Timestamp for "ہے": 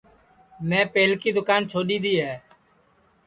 2.23-2.35